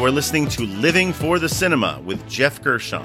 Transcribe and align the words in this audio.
You 0.00 0.06
are 0.06 0.10
listening 0.10 0.48
to 0.48 0.62
Living 0.62 1.12
for 1.12 1.38
the 1.38 1.46
Cinema 1.50 2.00
with 2.02 2.26
Geoff 2.26 2.62
Gershon. 2.62 3.02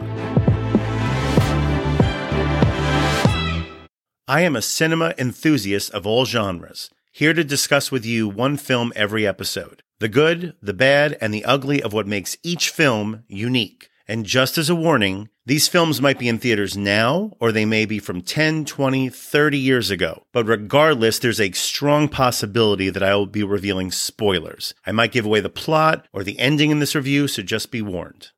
I 4.29 4.39
am 4.39 4.55
a 4.55 4.61
cinema 4.61 5.13
enthusiast 5.17 5.93
of 5.93 6.07
all 6.07 6.23
genres, 6.23 6.89
here 7.11 7.33
to 7.33 7.43
discuss 7.43 7.91
with 7.91 8.05
you 8.05 8.29
one 8.29 8.55
film 8.55 8.93
every 8.95 9.27
episode 9.27 9.83
the 9.99 10.07
good, 10.07 10.53
the 10.61 10.73
bad, 10.73 11.17
and 11.19 11.33
the 11.33 11.43
ugly 11.43 11.83
of 11.83 11.91
what 11.91 12.07
makes 12.07 12.37
each 12.43 12.69
film 12.69 13.25
unique. 13.27 13.89
And 14.07 14.25
just 14.25 14.57
as 14.57 14.69
a 14.69 14.73
warning, 14.73 15.27
these 15.47 15.67
films 15.67 16.01
might 16.01 16.17
be 16.17 16.27
in 16.27 16.39
theaters 16.39 16.75
now, 16.75 17.33
or 17.39 17.51
they 17.51 17.65
may 17.65 17.85
be 17.85 17.99
from 17.99 18.21
10, 18.21 18.65
20, 18.65 19.09
30 19.09 19.57
years 19.59 19.91
ago. 19.91 20.25
But 20.31 20.47
regardless, 20.47 21.19
there's 21.19 21.39
a 21.39 21.51
strong 21.51 22.09
possibility 22.09 22.89
that 22.89 23.03
I 23.03 23.13
will 23.13 23.27
be 23.27 23.43
revealing 23.43 23.91
spoilers. 23.91 24.73
I 24.87 24.91
might 24.91 25.11
give 25.11 25.23
away 25.23 25.41
the 25.41 25.49
plot 25.49 26.07
or 26.11 26.23
the 26.23 26.39
ending 26.39 26.71
in 26.71 26.79
this 26.79 26.95
review, 26.95 27.27
so 27.27 27.43
just 27.43 27.69
be 27.69 27.83
warned. 27.83 28.31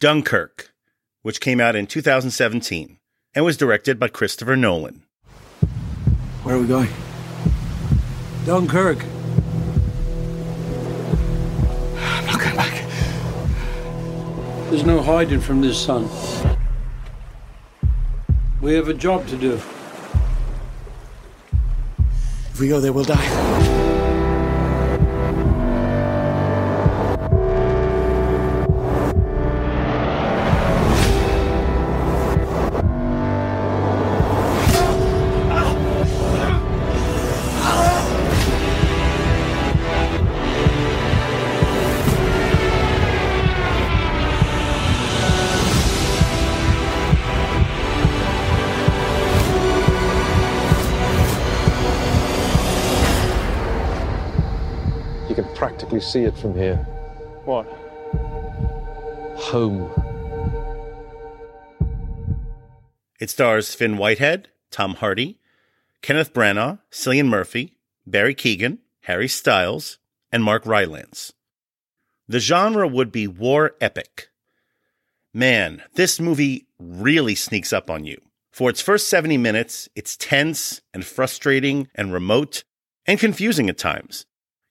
Dunkirk, 0.00 0.72
which 1.20 1.42
came 1.42 1.60
out 1.60 1.76
in 1.76 1.86
2017 1.86 3.00
and 3.34 3.44
was 3.44 3.58
directed 3.58 3.98
by 3.98 4.08
Christopher 4.08 4.56
Nolan. 4.56 5.02
Where 6.42 6.56
are 6.56 6.58
we 6.58 6.66
going? 6.66 6.88
Dunkirk. 8.46 9.04
There's 14.68 14.84
no 14.84 15.00
hiding 15.00 15.40
from 15.40 15.60
this 15.60 15.78
sun. 15.78 16.08
We 18.60 18.74
have 18.74 18.88
a 18.88 18.94
job 18.94 19.26
to 19.28 19.36
do. 19.36 19.60
If 22.50 22.58
we 22.58 22.68
go 22.68 22.80
there, 22.80 22.92
we'll 22.92 23.04
die. 23.04 23.35
Can 55.96 56.02
practically 56.02 56.20
see 56.20 56.24
it 56.26 56.36
from 56.36 56.54
here. 56.54 56.76
What? 57.44 57.66
Home. 59.48 59.90
It 63.18 63.30
stars 63.30 63.74
Fionn 63.74 63.96
Whitehead, 63.96 64.48
Tom 64.70 64.96
Hardy, 64.96 65.38
Kenneth 66.02 66.34
Branagh, 66.34 66.80
Cillian 66.90 67.28
Murphy, 67.28 67.78
Barry 68.06 68.34
Keoghan, 68.34 68.78
Harry 69.04 69.28
Styles, 69.28 69.98
and 70.30 70.44
Mark 70.44 70.66
Rylance. 70.66 71.32
The 72.28 72.40
genre 72.40 72.86
would 72.86 73.10
be 73.10 73.26
war 73.26 73.72
epic. 73.80 74.28
Man, 75.32 75.82
this 75.94 76.20
movie 76.20 76.66
really 76.78 77.34
sneaks 77.34 77.72
up 77.72 77.90
on 77.90 78.04
you. 78.04 78.20
For 78.50 78.68
its 78.68 78.82
first 78.82 79.08
70 79.08 79.38
minutes, 79.38 79.88
it's 79.94 80.16
tense 80.16 80.82
and 80.92 81.06
frustrating 81.06 81.88
and 81.94 82.12
remote 82.12 82.64
and 83.06 83.18
confusing 83.18 83.70
at 83.70 83.78
times. 83.78 84.26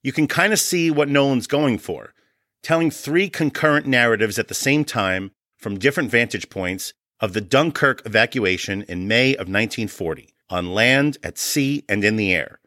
You 0.06 0.12
can 0.12 0.28
kind 0.28 0.52
of 0.52 0.60
see 0.60 0.88
what 0.88 1.08
Nolan's 1.08 1.48
going 1.48 1.78
for, 1.78 2.14
telling 2.62 2.92
three 2.92 3.28
concurrent 3.28 3.86
narratives 3.86 4.38
at 4.38 4.46
the 4.46 4.54
same 4.54 4.84
time 4.84 5.32
from 5.56 5.80
different 5.80 6.12
vantage 6.12 6.48
points 6.48 6.92
of 7.18 7.32
the 7.32 7.40
Dunkirk 7.40 8.06
evacuation 8.06 8.82
in 8.82 9.08
May 9.08 9.32
of 9.32 9.48
1940, 9.48 10.32
on 10.48 10.72
land, 10.72 11.18
at 11.24 11.38
sea, 11.38 11.84
and 11.88 12.04
in 12.04 12.14
the 12.14 12.32
air. 12.32 12.60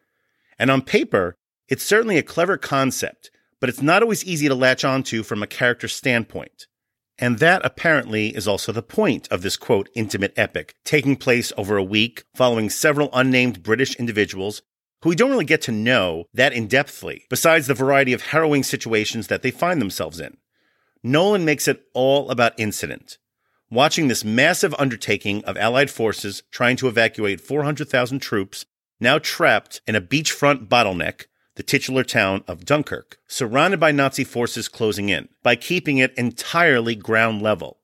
And 0.59 0.69
on 0.69 0.81
paper, 0.81 1.37
it's 1.69 1.85
certainly 1.85 2.17
a 2.17 2.23
clever 2.23 2.57
concept, 2.57 3.31
but 3.61 3.69
it's 3.69 3.81
not 3.81 4.03
always 4.03 4.25
easy 4.25 4.49
to 4.49 4.53
latch 4.53 4.83
onto 4.83 5.23
from 5.23 5.41
a 5.41 5.47
character 5.47 5.87
standpoint. 5.87 6.67
And 7.17 7.39
that 7.39 7.61
apparently 7.63 8.35
is 8.35 8.49
also 8.49 8.73
the 8.73 8.83
point 8.83 9.29
of 9.31 9.43
this 9.43 9.55
quote, 9.55 9.87
intimate 9.95 10.33
epic, 10.35 10.75
taking 10.83 11.15
place 11.15 11.53
over 11.55 11.77
a 11.77 11.83
week 11.85 12.25
following 12.35 12.69
several 12.69 13.09
unnamed 13.13 13.63
British 13.63 13.95
individuals 13.95 14.61
who 15.01 15.09
we 15.09 15.15
don't 15.15 15.31
really 15.31 15.45
get 15.45 15.61
to 15.63 15.71
know 15.71 16.25
that 16.33 16.53
in 16.53 16.67
depthly, 16.67 17.21
besides 17.29 17.67
the 17.67 17.73
variety 17.73 18.13
of 18.13 18.21
harrowing 18.21 18.63
situations 18.63 19.27
that 19.27 19.41
they 19.41 19.51
find 19.51 19.81
themselves 19.81 20.19
in. 20.19 20.37
Nolan 21.03 21.45
makes 21.45 21.67
it 21.67 21.83
all 21.93 22.29
about 22.29 22.59
incident. 22.59 23.17
Watching 23.71 24.07
this 24.07 24.25
massive 24.25 24.75
undertaking 24.79 25.43
of 25.45 25.55
Allied 25.55 25.91
forces 25.91 26.43
trying 26.51 26.75
to 26.77 26.87
evacuate 26.87 27.39
400,000 27.39 28.19
troops, 28.19 28.65
now 28.99 29.19
trapped 29.19 29.81
in 29.87 29.95
a 29.95 30.01
beachfront 30.01 30.67
bottleneck, 30.67 31.25
the 31.55 31.63
titular 31.63 32.03
town 32.03 32.43
of 32.47 32.65
Dunkirk, 32.65 33.17
surrounded 33.27 33.79
by 33.79 33.91
Nazi 33.91 34.23
forces 34.23 34.67
closing 34.67 35.09
in, 35.09 35.29
by 35.43 35.55
keeping 35.55 35.97
it 35.97 36.13
entirely 36.17 36.95
ground 36.95 37.41
level, 37.41 37.77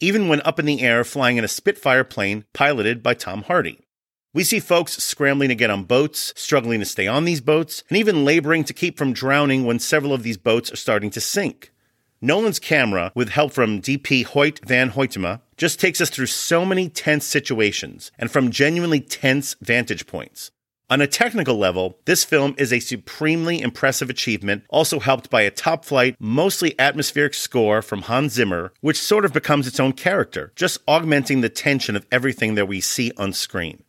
even 0.00 0.28
when 0.28 0.40
up 0.42 0.58
in 0.58 0.66
the 0.66 0.80
air 0.80 1.04
flying 1.04 1.36
in 1.36 1.44
a 1.44 1.48
Spitfire 1.48 2.04
plane 2.04 2.44
piloted 2.52 3.02
by 3.02 3.14
Tom 3.14 3.42
Hardy. 3.42 3.86
We 4.32 4.44
see 4.44 4.60
folks 4.60 4.92
scrambling 5.02 5.48
to 5.48 5.56
get 5.56 5.70
on 5.70 5.82
boats, 5.82 6.32
struggling 6.36 6.78
to 6.78 6.86
stay 6.86 7.08
on 7.08 7.24
these 7.24 7.40
boats, 7.40 7.82
and 7.88 7.98
even 7.98 8.24
laboring 8.24 8.62
to 8.62 8.72
keep 8.72 8.96
from 8.96 9.12
drowning 9.12 9.64
when 9.64 9.80
several 9.80 10.12
of 10.12 10.22
these 10.22 10.36
boats 10.36 10.70
are 10.72 10.76
starting 10.76 11.10
to 11.10 11.20
sink. 11.20 11.72
Nolan's 12.20 12.60
camera, 12.60 13.10
with 13.16 13.30
help 13.30 13.52
from 13.52 13.82
DP 13.82 14.24
Hoyt 14.24 14.60
van 14.64 14.92
Hoytema, 14.92 15.40
just 15.56 15.80
takes 15.80 16.00
us 16.00 16.10
through 16.10 16.26
so 16.26 16.64
many 16.64 16.88
tense 16.88 17.24
situations 17.24 18.12
and 18.20 18.30
from 18.30 18.52
genuinely 18.52 19.00
tense 19.00 19.56
vantage 19.60 20.06
points. 20.06 20.52
On 20.88 21.00
a 21.00 21.08
technical 21.08 21.56
level, 21.56 21.98
this 22.04 22.22
film 22.22 22.54
is 22.56 22.72
a 22.72 22.78
supremely 22.78 23.60
impressive 23.60 24.10
achievement, 24.10 24.62
also 24.68 25.00
helped 25.00 25.28
by 25.28 25.42
a 25.42 25.50
top 25.50 25.84
flight, 25.84 26.14
mostly 26.20 26.78
atmospheric 26.78 27.34
score 27.34 27.82
from 27.82 28.02
Hans 28.02 28.34
Zimmer, 28.34 28.72
which 28.80 29.00
sort 29.00 29.24
of 29.24 29.32
becomes 29.32 29.66
its 29.66 29.80
own 29.80 29.92
character, 29.92 30.52
just 30.54 30.78
augmenting 30.86 31.40
the 31.40 31.48
tension 31.48 31.96
of 31.96 32.06
everything 32.12 32.54
that 32.54 32.68
we 32.68 32.80
see 32.80 33.10
on 33.16 33.32
screen 33.32 33.82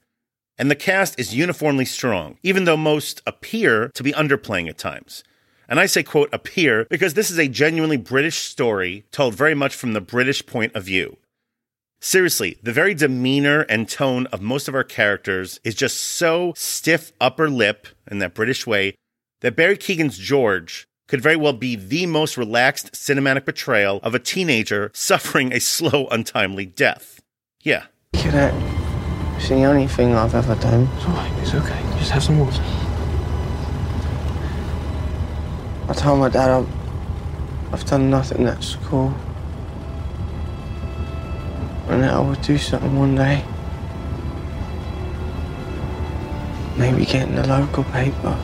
and 0.62 0.70
the 0.70 0.76
cast 0.76 1.20
is 1.20 1.34
uniformly 1.34 1.86
strong, 1.86 2.38
even 2.44 2.66
though 2.66 2.78
most 2.78 3.20
appear 3.26 3.90
to 3.96 4.04
be 4.04 4.14
underplaying 4.14 4.70
at 4.70 4.78
times. 4.78 5.24
And 5.68 5.80
I 5.80 5.88
say, 5.88 6.04
quote, 6.04 6.30
appear 6.32 6.86
because 6.88 7.16
this 7.16 7.32
is 7.32 7.40
a 7.40 7.48
genuinely 7.48 7.98
British 7.98 8.38
story 8.38 9.04
told 9.12 9.34
very 9.34 9.56
much 9.56 9.74
from 9.74 9.94
the 9.94 10.02
British 10.02 10.46
point 10.46 10.76
of 10.76 10.84
view. 10.84 11.18
Seriously, 12.00 12.60
the 12.62 12.72
very 12.72 12.94
demeanor 12.94 13.62
and 13.62 13.90
tone 13.90 14.28
of 14.28 14.40
most 14.40 14.68
of 14.68 14.76
our 14.76 14.84
characters 14.84 15.60
is 15.64 15.74
just 15.74 16.00
so 16.00 16.54
stiff 16.56 17.12
upper 17.20 17.50
lip 17.50 17.88
in 18.12 18.20
that 18.20 18.36
British 18.36 18.68
way 18.68 18.94
that 19.40 19.56
Barry 19.56 19.78
Keoghan's 19.78 20.20
George 20.20 20.86
could 21.08 21.22
very 21.22 21.38
well 21.38 21.54
be 21.54 21.76
the 21.76 22.06
most 22.06 22.38
relaxed 22.38 22.92
cinematic 22.92 23.46
portrayal 23.46 24.00
of 24.04 24.14
a 24.14 24.20
teenager 24.20 24.92
suffering 24.94 25.52
a 25.54 25.60
slow, 25.60 26.06
untimely 26.12 26.68
death. 26.68 27.20
Yeah, 27.64 27.86
Cadet, 28.14 28.54
it's 29.42 29.50
the 29.50 29.66
only 29.66 29.88
thing 29.88 30.14
I've 30.14 30.36
ever 30.36 30.54
done. 30.54 30.88
It's 30.96 31.06
alright, 31.06 31.42
it's 31.42 31.56
okay. 31.56 31.82
Just 31.98 32.12
have 32.12 32.24
some 32.24 32.38
water. 32.38 32.62
I 35.90 35.94
told 35.94 36.20
my 36.20 36.30
dad 36.30 36.52
I've, 36.52 37.74
I've 37.74 37.86
done 37.86 38.12
nothing 38.12 38.46
at 38.46 38.64
school. 38.64 39.16
And 41.88 42.04
that 42.04 42.14
I 42.14 42.20
would 42.20 42.40
do 42.44 42.60
something 42.60 42.96
one 42.96 43.16
day. 43.16 43.44
Maybe 46.78 47.04
get 47.04 47.28
in 47.28 47.34
the 47.34 47.48
local 47.48 47.84
paper. 47.86 48.38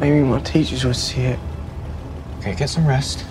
Maybe 0.00 0.18
my 0.18 0.40
teachers 0.40 0.84
would 0.84 0.96
see 0.96 1.22
it. 1.22 1.38
Okay, 2.38 2.56
get 2.56 2.70
some 2.70 2.88
rest. 2.88 3.24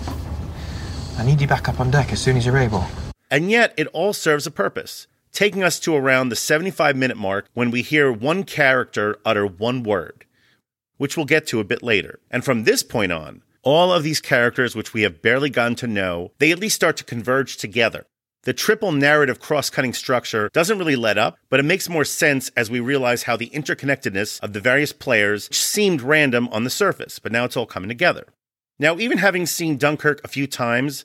I 1.18 1.24
need 1.26 1.38
you 1.38 1.46
back 1.46 1.68
up 1.68 1.80
on 1.80 1.90
deck 1.90 2.12
as 2.12 2.22
soon 2.22 2.38
as 2.38 2.46
you're 2.46 2.56
able. 2.56 2.86
And 3.30 3.50
yet, 3.50 3.74
it 3.76 3.88
all 3.88 4.14
serves 4.14 4.46
a 4.46 4.50
purpose, 4.50 5.06
taking 5.36 5.62
us 5.62 5.78
to 5.78 5.94
around 5.94 6.30
the 6.30 6.34
75 6.34 6.96
minute 6.96 7.18
mark 7.18 7.46
when 7.52 7.70
we 7.70 7.82
hear 7.82 8.10
one 8.10 8.42
character 8.42 9.18
utter 9.22 9.46
one 9.46 9.82
word, 9.82 10.24
which 10.96 11.14
we'll 11.14 11.26
get 11.26 11.46
to 11.46 11.60
a 11.60 11.64
bit 11.64 11.82
later. 11.82 12.18
And 12.30 12.42
from 12.42 12.64
this 12.64 12.82
point 12.82 13.12
on, 13.12 13.42
all 13.62 13.92
of 13.92 14.02
these 14.02 14.20
characters, 14.20 14.74
which 14.74 14.94
we 14.94 15.02
have 15.02 15.20
barely 15.20 15.50
gotten 15.50 15.74
to 15.76 15.86
know, 15.86 16.32
they 16.38 16.52
at 16.52 16.58
least 16.58 16.74
start 16.74 16.96
to 16.96 17.04
converge 17.04 17.58
together. 17.58 18.06
The 18.44 18.54
triple 18.54 18.92
narrative 18.92 19.38
cross 19.38 19.68
cutting 19.68 19.92
structure 19.92 20.48
doesn't 20.54 20.78
really 20.78 20.96
let 20.96 21.18
up, 21.18 21.36
but 21.50 21.60
it 21.60 21.64
makes 21.64 21.86
more 21.86 22.06
sense 22.06 22.50
as 22.56 22.70
we 22.70 22.80
realize 22.80 23.24
how 23.24 23.36
the 23.36 23.50
interconnectedness 23.50 24.40
of 24.40 24.54
the 24.54 24.60
various 24.60 24.94
players 24.94 25.54
seemed 25.54 26.00
random 26.00 26.48
on 26.48 26.64
the 26.64 26.70
surface, 26.70 27.18
but 27.18 27.32
now 27.32 27.44
it's 27.44 27.58
all 27.58 27.66
coming 27.66 27.88
together. 27.90 28.24
Now, 28.78 28.96
even 28.98 29.18
having 29.18 29.44
seen 29.44 29.76
Dunkirk 29.76 30.24
a 30.24 30.28
few 30.28 30.46
times, 30.46 31.04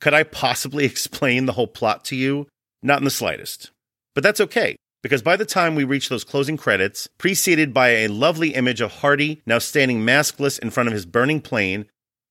could 0.00 0.14
I 0.14 0.24
possibly 0.24 0.84
explain 0.86 1.46
the 1.46 1.52
whole 1.52 1.68
plot 1.68 2.04
to 2.06 2.16
you? 2.16 2.48
Not 2.82 2.98
in 2.98 3.04
the 3.04 3.10
slightest. 3.10 3.70
But 4.14 4.24
that's 4.24 4.40
okay, 4.40 4.76
because 5.02 5.22
by 5.22 5.36
the 5.36 5.44
time 5.44 5.74
we 5.74 5.84
reach 5.84 6.08
those 6.08 6.24
closing 6.24 6.56
credits, 6.56 7.08
preceded 7.18 7.72
by 7.74 7.88
a 7.88 8.08
lovely 8.08 8.54
image 8.54 8.80
of 8.80 8.92
Hardy 8.92 9.42
now 9.46 9.58
standing 9.58 10.00
maskless 10.00 10.58
in 10.58 10.70
front 10.70 10.88
of 10.88 10.92
his 10.92 11.06
burning 11.06 11.40
plane, 11.40 11.86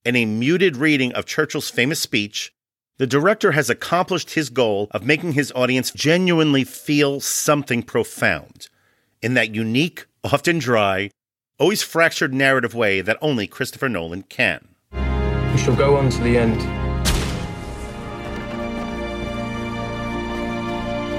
and 0.05 0.15
a 0.17 0.25
muted 0.25 0.77
reading 0.77 1.13
of 1.13 1.25
Churchill's 1.25 1.69
famous 1.69 1.99
speech, 1.99 2.53
the 2.97 3.07
director 3.07 3.53
has 3.53 3.69
accomplished 3.69 4.31
his 4.31 4.49
goal 4.49 4.87
of 4.91 5.05
making 5.05 5.33
his 5.33 5.51
audience 5.55 5.91
genuinely 5.91 6.63
feel 6.63 7.19
something 7.21 7.81
profound 7.81 8.67
in 9.21 9.33
that 9.35 9.53
unique, 9.55 10.05
often 10.23 10.59
dry, 10.59 11.09
always 11.57 11.81
fractured 11.81 12.33
narrative 12.33 12.73
way 12.73 13.01
that 13.01 13.17
only 13.21 13.47
Christopher 13.47 13.89
Nolan 13.89 14.23
can. 14.23 14.67
We 14.91 15.57
shall 15.57 15.75
go 15.75 15.97
on 15.97 16.09
to 16.09 16.21
the 16.21 16.37
end. 16.37 16.78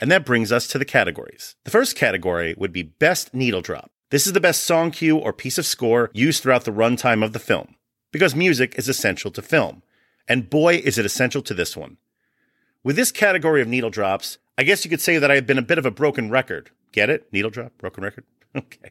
And 0.00 0.10
that 0.10 0.24
brings 0.24 0.50
us 0.50 0.66
to 0.68 0.78
the 0.78 0.84
categories. 0.86 1.56
The 1.64 1.70
first 1.70 1.94
category 1.94 2.54
would 2.56 2.72
be 2.72 2.82
Best 2.82 3.34
Needle 3.34 3.60
Drop. 3.60 3.90
This 4.10 4.26
is 4.26 4.32
the 4.32 4.40
best 4.40 4.64
song 4.64 4.90
cue 4.90 5.18
or 5.18 5.32
piece 5.32 5.58
of 5.58 5.66
score 5.66 6.10
used 6.14 6.42
throughout 6.42 6.64
the 6.64 6.72
runtime 6.72 7.22
of 7.22 7.32
the 7.32 7.38
film, 7.38 7.76
because 8.10 8.34
music 8.34 8.74
is 8.76 8.88
essential 8.88 9.30
to 9.30 9.42
film. 9.42 9.82
And 10.26 10.48
boy, 10.48 10.76
is 10.76 10.96
it 10.96 11.04
essential 11.04 11.42
to 11.42 11.54
this 11.54 11.76
one. 11.76 11.98
With 12.82 12.96
this 12.96 13.12
category 13.12 13.60
of 13.60 13.68
needle 13.68 13.90
drops, 13.90 14.38
I 14.56 14.62
guess 14.62 14.84
you 14.84 14.90
could 14.90 15.02
say 15.02 15.18
that 15.18 15.30
I 15.30 15.34
have 15.34 15.46
been 15.46 15.58
a 15.58 15.62
bit 15.62 15.78
of 15.78 15.86
a 15.86 15.90
broken 15.90 16.30
record. 16.30 16.70
Get 16.92 17.10
it? 17.10 17.30
Needle 17.32 17.50
drop? 17.50 17.76
Broken 17.78 18.02
record? 18.02 18.24
Okay. 18.56 18.90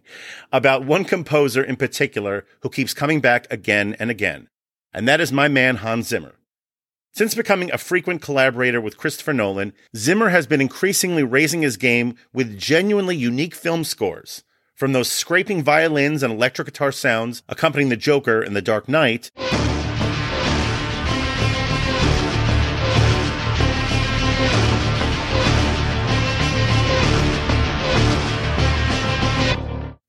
About 0.54 0.86
one 0.86 1.04
composer 1.04 1.62
in 1.62 1.76
particular 1.76 2.46
who 2.62 2.70
keeps 2.70 2.94
coming 2.94 3.20
back 3.20 3.46
again 3.52 3.94
and 4.00 4.10
again, 4.10 4.48
and 4.94 5.06
that 5.06 5.20
is 5.20 5.34
my 5.34 5.50
man 5.50 5.76
Hans 5.76 6.08
Zimmer. 6.08 6.36
Since 7.12 7.36
becoming 7.36 7.72
a 7.72 7.78
frequent 7.78 8.22
collaborator 8.22 8.80
with 8.80 8.98
Christopher 8.98 9.34
Nolan, 9.34 9.74
Zimmer 9.96 10.30
has 10.30 10.48
been 10.48 10.62
increasingly 10.62 11.24
raising 11.24 11.64
his 11.64 11.76
game 11.76 12.16
with 12.34 12.58
genuinely 12.58 13.16
unique 13.16 13.56
film 13.56 13.84
scores. 13.84 14.44
From 14.76 14.94
those 14.94 15.12
scraping 15.12 15.64
violins 15.64 16.24
and 16.24 16.32
electric 16.32 16.68
guitar 16.68 16.92
sounds 16.92 17.44
accompanying 17.50 17.90
the 17.90 17.98
Joker 17.98 18.42
in 18.42 18.54
The 18.54 18.62
Dark 18.62 18.88
Knight, 18.88 19.32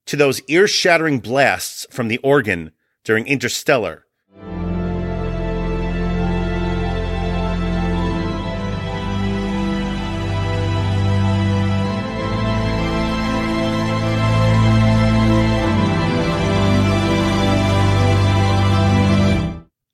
to 0.06 0.16
those 0.16 0.42
ear 0.48 0.66
shattering 0.68 1.20
blasts 1.20 1.86
from 1.90 2.08
the 2.08 2.18
organ 2.18 2.72
during 3.04 3.26
Interstellar. 3.26 4.06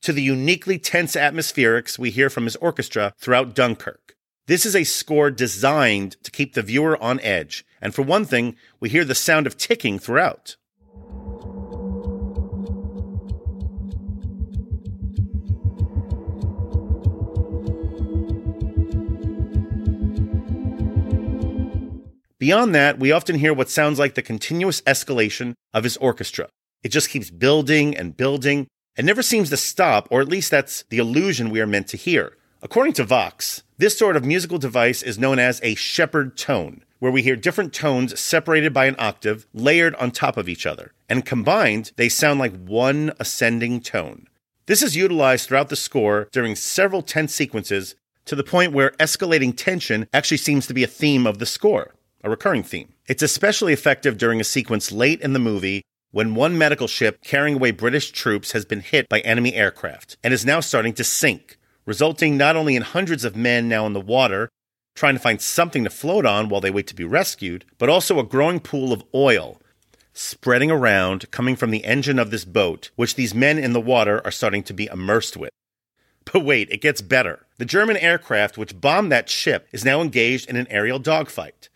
To 0.06 0.12
the 0.12 0.22
uniquely 0.22 0.78
tense 0.78 1.16
atmospherics 1.16 1.98
we 1.98 2.10
hear 2.12 2.30
from 2.30 2.44
his 2.44 2.54
orchestra 2.54 3.12
throughout 3.18 3.56
Dunkirk. 3.56 4.14
This 4.46 4.64
is 4.64 4.76
a 4.76 4.84
score 4.84 5.32
designed 5.32 6.16
to 6.22 6.30
keep 6.30 6.54
the 6.54 6.62
viewer 6.62 6.96
on 7.02 7.18
edge, 7.22 7.64
and 7.82 7.92
for 7.92 8.02
one 8.02 8.24
thing, 8.24 8.54
we 8.78 8.88
hear 8.88 9.04
the 9.04 9.16
sound 9.16 9.48
of 9.48 9.56
ticking 9.56 9.98
throughout. 9.98 10.54
Beyond 22.38 22.76
that, 22.76 23.00
we 23.00 23.10
often 23.10 23.40
hear 23.40 23.52
what 23.52 23.68
sounds 23.68 23.98
like 23.98 24.14
the 24.14 24.22
continuous 24.22 24.82
escalation 24.82 25.54
of 25.74 25.82
his 25.82 25.96
orchestra. 25.96 26.48
It 26.84 26.90
just 26.90 27.10
keeps 27.10 27.28
building 27.28 27.96
and 27.96 28.16
building 28.16 28.68
and 28.96 29.06
never 29.06 29.22
seems 29.22 29.50
to 29.50 29.56
stop, 29.56 30.08
or 30.10 30.20
at 30.20 30.28
least 30.28 30.50
that's 30.50 30.84
the 30.88 30.98
illusion 30.98 31.50
we 31.50 31.60
are 31.60 31.66
meant 31.66 31.88
to 31.88 31.96
hear. 31.96 32.36
According 32.62 32.94
to 32.94 33.04
Vox, 33.04 33.62
this 33.78 33.98
sort 33.98 34.16
of 34.16 34.24
musical 34.24 34.58
device 34.58 35.02
is 35.02 35.18
known 35.18 35.38
as 35.38 35.60
a 35.62 35.74
Shepard 35.74 36.36
tone, 36.36 36.82
where 36.98 37.12
we 37.12 37.22
hear 37.22 37.36
different 37.36 37.74
tones 37.74 38.18
separated 38.18 38.72
by 38.72 38.86
an 38.86 38.96
octave 38.98 39.46
layered 39.52 39.94
on 39.96 40.10
top 40.10 40.36
of 40.36 40.48
each 40.48 40.64
other, 40.64 40.92
and 41.08 41.26
combined, 41.26 41.92
they 41.96 42.08
sound 42.08 42.40
like 42.40 42.66
one 42.66 43.12
ascending 43.20 43.80
tone. 43.80 44.26
This 44.66 44.82
is 44.82 44.96
utilized 44.96 45.46
throughout 45.46 45.68
the 45.68 45.76
score 45.76 46.28
during 46.32 46.56
several 46.56 47.02
tense 47.02 47.34
sequences 47.34 47.94
to 48.24 48.34
the 48.34 48.42
point 48.42 48.72
where 48.72 48.90
escalating 48.92 49.56
tension 49.56 50.08
actually 50.12 50.38
seems 50.38 50.66
to 50.66 50.74
be 50.74 50.82
a 50.82 50.88
theme 50.88 51.26
of 51.26 51.38
the 51.38 51.46
score, 51.46 51.94
a 52.24 52.30
recurring 52.30 52.64
theme. 52.64 52.92
It's 53.06 53.22
especially 53.22 53.72
effective 53.72 54.18
during 54.18 54.40
a 54.40 54.44
sequence 54.44 54.90
late 54.90 55.20
in 55.20 55.34
the 55.34 55.38
movie 55.38 55.82
when 56.16 56.34
one 56.34 56.56
medical 56.56 56.86
ship 56.86 57.22
carrying 57.22 57.56
away 57.56 57.70
British 57.70 58.10
troops 58.10 58.52
has 58.52 58.64
been 58.64 58.80
hit 58.80 59.06
by 59.06 59.20
enemy 59.20 59.52
aircraft 59.52 60.16
and 60.24 60.32
is 60.32 60.46
now 60.46 60.60
starting 60.60 60.94
to 60.94 61.04
sink, 61.04 61.58
resulting 61.84 62.38
not 62.38 62.56
only 62.56 62.74
in 62.74 62.80
hundreds 62.80 63.22
of 63.22 63.36
men 63.36 63.68
now 63.68 63.84
in 63.84 63.92
the 63.92 64.00
water 64.00 64.48
trying 64.94 65.14
to 65.14 65.20
find 65.20 65.42
something 65.42 65.84
to 65.84 65.90
float 65.90 66.24
on 66.24 66.48
while 66.48 66.62
they 66.62 66.70
wait 66.70 66.86
to 66.86 66.94
be 66.94 67.04
rescued, 67.04 67.66
but 67.76 67.90
also 67.90 68.18
a 68.18 68.24
growing 68.24 68.58
pool 68.58 68.94
of 68.94 69.04
oil 69.14 69.60
spreading 70.14 70.70
around 70.70 71.30
coming 71.30 71.54
from 71.54 71.70
the 71.70 71.84
engine 71.84 72.18
of 72.18 72.30
this 72.30 72.46
boat, 72.46 72.90
which 72.96 73.16
these 73.16 73.34
men 73.34 73.58
in 73.58 73.74
the 73.74 73.78
water 73.78 74.22
are 74.24 74.30
starting 74.30 74.62
to 74.62 74.72
be 74.72 74.86
immersed 74.86 75.36
with. 75.36 75.50
But 76.24 76.46
wait, 76.46 76.70
it 76.70 76.80
gets 76.80 77.02
better. 77.02 77.44
The 77.58 77.66
German 77.66 77.98
aircraft 77.98 78.56
which 78.56 78.80
bombed 78.80 79.12
that 79.12 79.28
ship 79.28 79.68
is 79.70 79.84
now 79.84 80.00
engaged 80.00 80.48
in 80.48 80.56
an 80.56 80.66
aerial 80.70 80.98
dogfight 80.98 81.68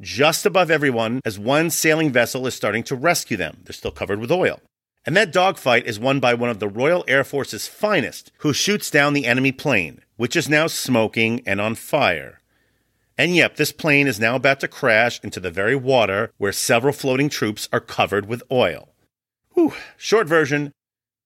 just 0.00 0.46
above 0.46 0.70
everyone 0.70 1.20
as 1.24 1.38
one 1.38 1.70
sailing 1.70 2.12
vessel 2.12 2.46
is 2.46 2.54
starting 2.54 2.82
to 2.84 2.94
rescue 2.94 3.36
them. 3.36 3.58
They're 3.64 3.72
still 3.72 3.90
covered 3.90 4.20
with 4.20 4.30
oil. 4.30 4.60
And 5.04 5.16
that 5.16 5.32
dogfight 5.32 5.86
is 5.86 5.98
won 5.98 6.20
by 6.20 6.34
one 6.34 6.50
of 6.50 6.58
the 6.58 6.68
Royal 6.68 7.04
Air 7.08 7.24
Force's 7.24 7.66
finest, 7.66 8.30
who 8.38 8.52
shoots 8.52 8.90
down 8.90 9.12
the 9.12 9.26
enemy 9.26 9.52
plane, 9.52 10.02
which 10.16 10.36
is 10.36 10.48
now 10.48 10.66
smoking 10.66 11.42
and 11.46 11.60
on 11.60 11.74
fire. 11.74 12.40
And 13.16 13.34
yep, 13.34 13.56
this 13.56 13.72
plane 13.72 14.06
is 14.06 14.20
now 14.20 14.36
about 14.36 14.60
to 14.60 14.68
crash 14.68 15.20
into 15.24 15.40
the 15.40 15.50
very 15.50 15.74
water 15.74 16.30
where 16.38 16.52
several 16.52 16.92
floating 16.92 17.28
troops 17.28 17.68
are 17.72 17.80
covered 17.80 18.26
with 18.26 18.42
oil. 18.50 18.90
Whew. 19.54 19.72
Short 19.96 20.28
version 20.28 20.72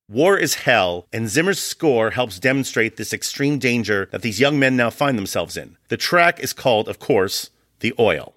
War 0.08 0.36
is 0.36 0.54
hell, 0.54 1.06
and 1.12 1.28
Zimmer's 1.28 1.60
score 1.60 2.10
helps 2.10 2.38
demonstrate 2.38 2.96
this 2.96 3.12
extreme 3.12 3.58
danger 3.58 4.08
that 4.12 4.22
these 4.22 4.40
young 4.40 4.58
men 4.58 4.76
now 4.76 4.90
find 4.90 5.16
themselves 5.16 5.56
in. 5.56 5.76
The 5.88 5.96
track 5.96 6.40
is 6.40 6.52
called, 6.52 6.88
of 6.88 6.98
course, 6.98 7.50
The 7.80 7.94
Oil. 7.98 8.34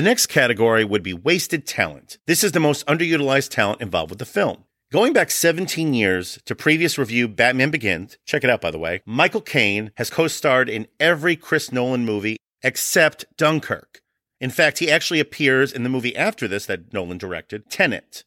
The 0.00 0.06
next 0.06 0.28
category 0.28 0.82
would 0.82 1.02
be 1.02 1.12
wasted 1.12 1.66
talent. 1.66 2.16
This 2.26 2.42
is 2.42 2.52
the 2.52 2.58
most 2.58 2.86
underutilized 2.86 3.50
talent 3.50 3.82
involved 3.82 4.08
with 4.08 4.18
the 4.18 4.24
film. 4.24 4.64
Going 4.90 5.12
back 5.12 5.30
17 5.30 5.92
years 5.92 6.38
to 6.46 6.54
previous 6.54 6.96
review 6.96 7.28
Batman 7.28 7.70
Begins, 7.70 8.16
check 8.24 8.42
it 8.42 8.48
out 8.48 8.62
by 8.62 8.70
the 8.70 8.78
way, 8.78 9.02
Michael 9.04 9.42
Caine 9.42 9.92
has 9.98 10.08
co 10.08 10.26
starred 10.26 10.70
in 10.70 10.88
every 10.98 11.36
Chris 11.36 11.70
Nolan 11.70 12.06
movie 12.06 12.38
except 12.62 13.26
Dunkirk. 13.36 14.00
In 14.40 14.48
fact, 14.48 14.78
he 14.78 14.90
actually 14.90 15.20
appears 15.20 15.70
in 15.70 15.82
the 15.82 15.90
movie 15.90 16.16
after 16.16 16.48
this 16.48 16.64
that 16.64 16.94
Nolan 16.94 17.18
directed, 17.18 17.68
Tenet. 17.68 18.24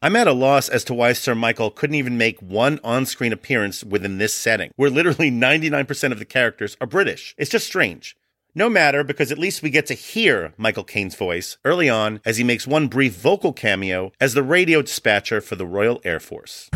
I'm 0.00 0.16
at 0.16 0.28
a 0.28 0.32
loss 0.32 0.70
as 0.70 0.82
to 0.84 0.94
why 0.94 1.12
Sir 1.12 1.34
Michael 1.34 1.70
couldn't 1.70 1.96
even 1.96 2.16
make 2.16 2.40
one 2.40 2.80
on 2.82 3.04
screen 3.04 3.34
appearance 3.34 3.84
within 3.84 4.16
this 4.16 4.32
setting, 4.32 4.70
where 4.76 4.88
literally 4.88 5.30
99% 5.30 6.10
of 6.10 6.18
the 6.18 6.24
characters 6.24 6.78
are 6.80 6.86
British. 6.86 7.34
It's 7.36 7.50
just 7.50 7.66
strange. 7.66 8.16
No 8.54 8.68
matter, 8.68 9.02
because 9.04 9.30
at 9.30 9.38
least 9.38 9.62
we 9.62 9.70
get 9.70 9.86
to 9.86 9.94
hear 9.94 10.54
Michael 10.56 10.82
Caine's 10.82 11.14
voice 11.14 11.56
early 11.64 11.88
on 11.88 12.20
as 12.24 12.36
he 12.36 12.42
makes 12.42 12.66
one 12.66 12.88
brief 12.88 13.14
vocal 13.14 13.52
cameo 13.52 14.10
as 14.20 14.34
the 14.34 14.42
radio 14.42 14.82
dispatcher 14.82 15.40
for 15.40 15.54
the 15.54 15.64
Royal 15.64 16.00
Air 16.02 16.18
Force. 16.18 16.68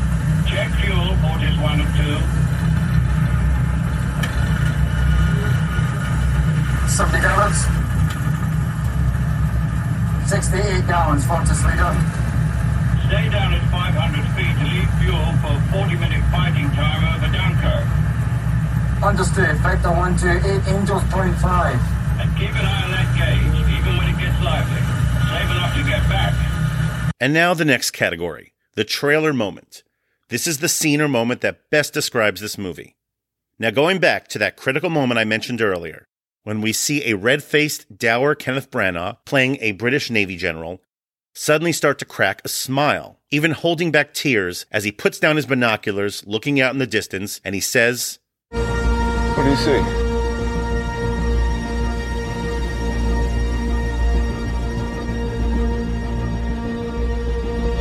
Check 0.46 0.70
fuel, 0.78 1.16
Fortis 1.18 1.58
1 1.58 1.80
and 1.80 1.90
2. 1.98 2.04
70 6.94 7.18
gallons. 7.18 7.58
68 10.30 10.86
gallons, 10.86 11.26
Fortis 11.26 11.58
leader. 11.66 11.90
Stay 13.10 13.26
down 13.34 13.50
at 13.52 13.66
500 13.74 14.22
feet 14.38 14.54
to 14.62 14.66
leave 14.70 14.86
fuel 15.02 15.26
for 15.42 15.58
40 15.74 15.98
minute 15.98 16.22
fighting 16.30 16.70
time 16.70 17.02
over 17.18 17.26
Dunkirk. 17.34 17.82
Understood, 19.02 19.56
Vector 19.58 19.90
128, 19.90 20.72
Angels 20.72 21.02
point 21.10 21.34
5. 21.36 21.74
And 22.20 22.30
keep 22.38 22.50
an 22.50 22.64
eye 22.64 22.84
on 22.84 22.90
that 22.92 23.10
gauge, 23.16 23.78
even 23.78 23.96
when 23.98 24.08
it 24.08 24.18
gets 24.18 24.40
lively. 24.42 24.80
Save 25.28 25.50
enough 25.50 25.74
to 25.76 25.82
get 25.82 26.08
back. 26.08 26.34
And 27.20 27.32
now 27.32 27.54
the 27.54 27.64
next 27.64 27.90
category 27.90 28.52
the 28.74 28.84
trailer 28.84 29.32
moment. 29.32 29.82
This 30.28 30.46
is 30.46 30.58
the 30.58 30.68
scene 30.68 31.00
or 31.00 31.08
moment 31.08 31.42
that 31.42 31.70
best 31.70 31.92
describes 31.94 32.40
this 32.40 32.58
movie. 32.58 32.96
Now, 33.58 33.70
going 33.70 33.98
back 33.98 34.26
to 34.28 34.38
that 34.40 34.56
critical 34.56 34.90
moment 34.90 35.18
I 35.18 35.24
mentioned 35.24 35.62
earlier, 35.62 36.06
when 36.42 36.60
we 36.60 36.72
see 36.72 37.04
a 37.04 37.16
red 37.16 37.42
faced, 37.42 37.96
dour 37.96 38.34
Kenneth 38.34 38.70
Branagh 38.70 39.18
playing 39.24 39.58
a 39.60 39.72
British 39.72 40.10
Navy 40.10 40.36
general 40.36 40.80
suddenly 41.34 41.72
start 41.72 41.98
to 41.98 42.04
crack 42.04 42.42
a 42.44 42.48
smile, 42.48 43.20
even 43.30 43.52
holding 43.52 43.90
back 43.90 44.14
tears 44.14 44.66
as 44.70 44.84
he 44.84 44.92
puts 44.92 45.18
down 45.18 45.36
his 45.36 45.46
binoculars, 45.46 46.24
looking 46.26 46.60
out 46.60 46.72
in 46.72 46.78
the 46.78 46.86
distance, 46.86 47.40
and 47.44 47.54
he 47.54 47.60
says, 47.60 48.18
What 49.34 49.42
do 49.42 49.50
you 49.50 49.56
see? 49.56 49.80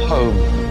Home. 0.08 0.63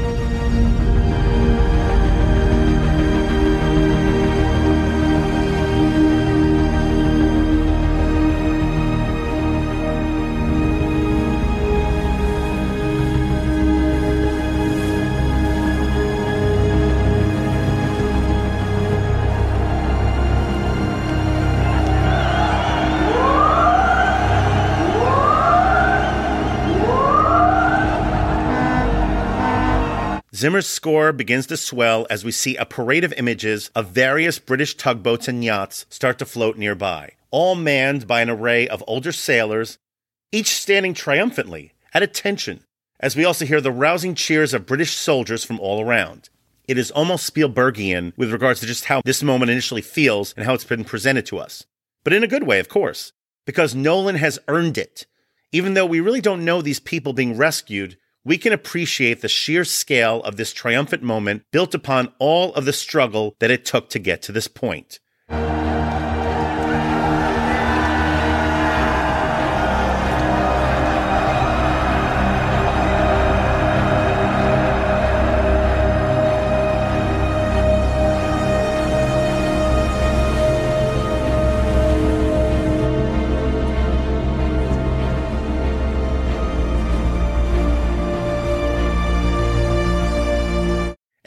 Zimmer's 30.42 30.66
score 30.66 31.12
begins 31.12 31.46
to 31.46 31.56
swell 31.56 32.04
as 32.10 32.24
we 32.24 32.32
see 32.32 32.56
a 32.56 32.66
parade 32.66 33.04
of 33.04 33.12
images 33.12 33.70
of 33.76 33.90
various 33.90 34.40
British 34.40 34.76
tugboats 34.76 35.28
and 35.28 35.44
yachts 35.44 35.86
start 35.88 36.18
to 36.18 36.24
float 36.24 36.58
nearby, 36.58 37.12
all 37.30 37.54
manned 37.54 38.08
by 38.08 38.22
an 38.22 38.28
array 38.28 38.66
of 38.66 38.82
older 38.88 39.12
sailors, 39.12 39.78
each 40.32 40.48
standing 40.48 40.94
triumphantly, 40.94 41.74
at 41.94 42.02
attention, 42.02 42.64
as 42.98 43.14
we 43.14 43.24
also 43.24 43.44
hear 43.44 43.60
the 43.60 43.70
rousing 43.70 44.16
cheers 44.16 44.52
of 44.52 44.66
British 44.66 44.96
soldiers 44.96 45.44
from 45.44 45.60
all 45.60 45.80
around. 45.80 46.28
It 46.66 46.76
is 46.76 46.90
almost 46.90 47.32
Spielbergian 47.32 48.12
with 48.16 48.32
regards 48.32 48.58
to 48.58 48.66
just 48.66 48.86
how 48.86 49.00
this 49.04 49.22
moment 49.22 49.52
initially 49.52 49.80
feels 49.80 50.34
and 50.36 50.44
how 50.44 50.54
it's 50.54 50.64
been 50.64 50.82
presented 50.82 51.24
to 51.26 51.38
us. 51.38 51.66
But 52.02 52.14
in 52.14 52.24
a 52.24 52.26
good 52.26 52.42
way, 52.42 52.58
of 52.58 52.68
course, 52.68 53.12
because 53.46 53.76
Nolan 53.76 54.16
has 54.16 54.40
earned 54.48 54.76
it. 54.76 55.06
Even 55.52 55.74
though 55.74 55.86
we 55.86 56.00
really 56.00 56.20
don't 56.20 56.44
know 56.44 56.60
these 56.62 56.80
people 56.80 57.12
being 57.12 57.36
rescued, 57.36 57.96
we 58.24 58.38
can 58.38 58.52
appreciate 58.52 59.20
the 59.20 59.28
sheer 59.28 59.64
scale 59.64 60.22
of 60.22 60.36
this 60.36 60.52
triumphant 60.52 61.02
moment 61.02 61.42
built 61.50 61.74
upon 61.74 62.12
all 62.18 62.54
of 62.54 62.64
the 62.64 62.72
struggle 62.72 63.34
that 63.40 63.50
it 63.50 63.64
took 63.64 63.88
to 63.90 63.98
get 63.98 64.22
to 64.22 64.32
this 64.32 64.48
point. 64.48 65.00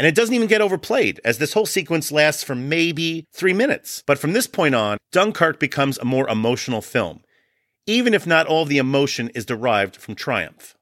And 0.05 0.09
it 0.09 0.21
doesn't 0.21 0.35
even 0.35 0.47
get 0.47 0.61
overplayed, 0.61 1.19
as 1.25 1.39
this 1.39 1.53
whole 1.53 1.65
sequence 1.65 2.11
lasts 2.11 2.43
for 2.43 2.53
maybe 2.53 3.25
three 3.33 3.53
minutes. 3.53 4.03
But 4.05 4.19
from 4.19 4.33
this 4.33 4.45
point 4.45 4.75
on, 4.75 4.99
Dunkirk 5.11 5.59
becomes 5.59 5.97
a 5.97 6.05
more 6.05 6.29
emotional 6.29 6.83
film, 6.83 7.23
even 7.87 8.13
if 8.13 8.27
not 8.27 8.45
all 8.45 8.65
the 8.65 8.77
emotion 8.77 9.29
is 9.29 9.47
derived 9.47 9.95
from 9.95 10.13
triumph. 10.13 10.75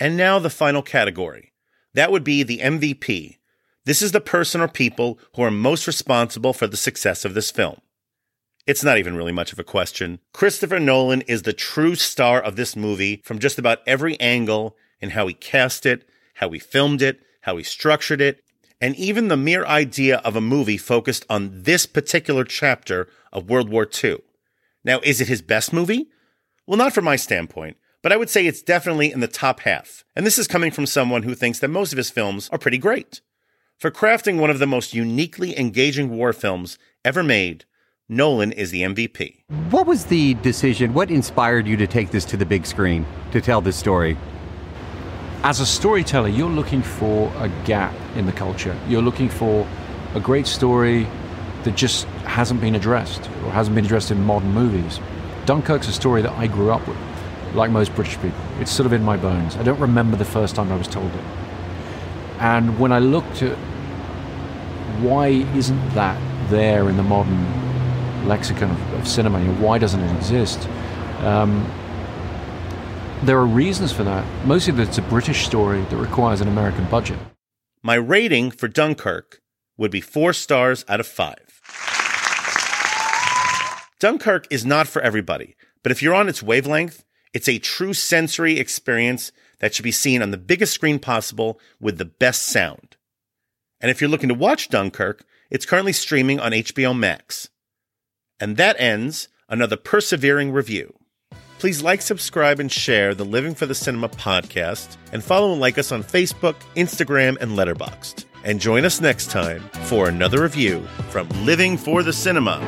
And 0.00 0.16
now 0.16 0.40
the 0.40 0.50
final 0.50 0.82
category. 0.82 1.52
That 1.94 2.10
would 2.10 2.24
be 2.24 2.42
the 2.42 2.58
MVP. 2.58 3.36
This 3.84 4.02
is 4.02 4.10
the 4.10 4.20
person 4.20 4.60
or 4.60 4.66
people 4.66 5.20
who 5.36 5.42
are 5.42 5.52
most 5.52 5.86
responsible 5.86 6.52
for 6.52 6.66
the 6.66 6.76
success 6.76 7.24
of 7.24 7.34
this 7.34 7.52
film. 7.52 7.80
It's 8.66 8.82
not 8.82 8.98
even 8.98 9.16
really 9.16 9.30
much 9.30 9.52
of 9.52 9.60
a 9.60 9.62
question. 9.62 10.18
Christopher 10.34 10.80
Nolan 10.80 11.20
is 11.28 11.42
the 11.42 11.52
true 11.52 11.94
star 11.94 12.42
of 12.42 12.56
this 12.56 12.74
movie 12.74 13.22
from 13.24 13.38
just 13.38 13.60
about 13.60 13.82
every 13.86 14.18
angle 14.18 14.76
in 15.00 15.10
how 15.10 15.28
he 15.28 15.34
cast 15.34 15.86
it, 15.86 16.08
how 16.34 16.50
he 16.50 16.58
filmed 16.58 17.02
it, 17.02 17.20
how 17.42 17.56
he 17.56 17.62
structured 17.62 18.20
it, 18.20 18.42
and 18.80 18.96
even 18.96 19.28
the 19.28 19.36
mere 19.36 19.64
idea 19.64 20.18
of 20.18 20.34
a 20.34 20.40
movie 20.40 20.76
focused 20.76 21.24
on 21.30 21.62
this 21.62 21.86
particular 21.86 22.44
chapter 22.44 23.08
of 23.32 23.48
World 23.48 23.68
War 23.68 23.88
II. 24.02 24.18
Now, 24.84 25.00
is 25.04 25.20
it 25.20 25.28
his 25.28 25.42
best 25.42 25.72
movie? 25.72 26.08
Well, 26.66 26.78
not 26.78 26.92
from 26.92 27.04
my 27.04 27.16
standpoint, 27.16 27.76
but 28.02 28.12
I 28.12 28.16
would 28.16 28.30
say 28.30 28.46
it's 28.46 28.62
definitely 28.62 29.12
in 29.12 29.20
the 29.20 29.28
top 29.28 29.60
half. 29.60 30.04
And 30.16 30.26
this 30.26 30.38
is 30.38 30.48
coming 30.48 30.72
from 30.72 30.86
someone 30.86 31.22
who 31.22 31.34
thinks 31.34 31.60
that 31.60 31.68
most 31.68 31.92
of 31.92 31.96
his 31.96 32.10
films 32.10 32.48
are 32.50 32.58
pretty 32.58 32.78
great. 32.78 33.20
For 33.78 33.90
crafting 33.90 34.38
one 34.38 34.50
of 34.50 34.58
the 34.58 34.66
most 34.66 34.94
uniquely 34.94 35.58
engaging 35.58 36.10
war 36.10 36.32
films 36.32 36.78
ever 37.04 37.22
made, 37.22 37.64
Nolan 38.08 38.52
is 38.52 38.70
the 38.70 38.82
MVP. 38.82 39.44
What 39.70 39.86
was 39.86 40.04
the 40.04 40.34
decision? 40.34 40.92
What 40.94 41.10
inspired 41.10 41.66
you 41.66 41.76
to 41.76 41.86
take 41.86 42.10
this 42.10 42.24
to 42.26 42.36
the 42.36 42.46
big 42.46 42.66
screen 42.66 43.06
to 43.30 43.40
tell 43.40 43.60
this 43.60 43.76
story? 43.76 44.16
As 45.44 45.58
a 45.58 45.66
storyteller, 45.66 46.28
you're 46.28 46.48
looking 46.48 46.82
for 46.82 47.32
a 47.38 47.48
gap 47.64 47.92
in 48.14 48.26
the 48.26 48.32
culture. 48.32 48.78
You're 48.86 49.02
looking 49.02 49.28
for 49.28 49.66
a 50.14 50.20
great 50.20 50.46
story 50.46 51.08
that 51.64 51.74
just 51.74 52.04
hasn't 52.24 52.60
been 52.60 52.76
addressed 52.76 53.28
or 53.44 53.50
hasn't 53.50 53.74
been 53.74 53.84
addressed 53.84 54.12
in 54.12 54.22
modern 54.22 54.52
movies. 54.52 55.00
Dunkirk's 55.44 55.88
a 55.88 55.92
story 55.92 56.22
that 56.22 56.30
I 56.34 56.46
grew 56.46 56.70
up 56.70 56.86
with, 56.86 56.96
like 57.54 57.72
most 57.72 57.92
British 57.96 58.14
people. 58.20 58.38
It's 58.60 58.70
sort 58.70 58.86
of 58.86 58.92
in 58.92 59.02
my 59.02 59.16
bones. 59.16 59.56
I 59.56 59.64
don't 59.64 59.80
remember 59.80 60.16
the 60.16 60.24
first 60.24 60.54
time 60.54 60.70
I 60.70 60.76
was 60.76 60.86
told 60.86 61.12
it. 61.12 61.24
And 62.38 62.78
when 62.78 62.92
I 62.92 63.00
looked 63.00 63.42
at 63.42 63.58
why 65.00 65.26
isn't 65.56 65.90
that 65.94 66.20
there 66.50 66.88
in 66.88 66.96
the 66.96 67.02
modern 67.02 68.28
lexicon 68.28 68.70
of, 68.70 68.92
of 68.94 69.08
cinema, 69.08 69.40
why 69.54 69.78
doesn't 69.78 69.98
it 69.98 70.16
exist? 70.16 70.68
Um, 71.22 71.66
there 73.22 73.38
are 73.38 73.46
reasons 73.46 73.92
for 73.92 74.02
that. 74.02 74.26
Mostly 74.46 74.72
that 74.74 74.88
it's 74.88 74.98
a 74.98 75.02
British 75.02 75.46
story 75.46 75.82
that 75.82 75.96
requires 75.96 76.40
an 76.40 76.48
American 76.48 76.84
budget. 76.86 77.18
My 77.82 77.94
rating 77.94 78.50
for 78.50 78.66
Dunkirk 78.68 79.40
would 79.76 79.90
be 79.90 80.00
four 80.00 80.32
stars 80.32 80.84
out 80.88 81.00
of 81.00 81.06
five. 81.06 81.60
Dunkirk 84.00 84.48
is 84.50 84.66
not 84.66 84.88
for 84.88 85.00
everybody, 85.02 85.54
but 85.84 85.92
if 85.92 86.02
you're 86.02 86.14
on 86.14 86.28
its 86.28 86.42
wavelength, 86.42 87.04
it's 87.32 87.48
a 87.48 87.58
true 87.58 87.94
sensory 87.94 88.58
experience 88.58 89.30
that 89.60 89.72
should 89.72 89.84
be 89.84 89.92
seen 89.92 90.20
on 90.20 90.32
the 90.32 90.36
biggest 90.36 90.74
screen 90.74 90.98
possible 90.98 91.60
with 91.80 91.98
the 91.98 92.04
best 92.04 92.42
sound. 92.42 92.96
And 93.80 93.90
if 93.90 94.00
you're 94.00 94.10
looking 94.10 94.28
to 94.28 94.34
watch 94.34 94.68
Dunkirk, 94.68 95.24
it's 95.48 95.66
currently 95.66 95.92
streaming 95.92 96.40
on 96.40 96.52
HBO 96.52 96.96
Max. 96.96 97.48
And 98.40 98.56
that 98.56 98.80
ends 98.80 99.28
another 99.48 99.76
persevering 99.76 100.50
review. 100.50 100.94
Please 101.62 101.80
like, 101.80 102.02
subscribe, 102.02 102.58
and 102.58 102.72
share 102.72 103.14
the 103.14 103.24
Living 103.24 103.54
for 103.54 103.66
the 103.66 103.74
Cinema 103.76 104.08
podcast, 104.08 104.96
and 105.12 105.22
follow 105.22 105.52
and 105.52 105.60
like 105.60 105.78
us 105.78 105.92
on 105.92 106.02
Facebook, 106.02 106.56
Instagram, 106.74 107.36
and 107.40 107.52
Letterboxd. 107.52 108.24
And 108.42 108.60
join 108.60 108.84
us 108.84 109.00
next 109.00 109.30
time 109.30 109.60
for 109.84 110.08
another 110.08 110.42
review 110.42 110.80
from 111.10 111.28
Living 111.46 111.78
for 111.78 112.02
the 112.02 112.12
Cinema. 112.12 112.58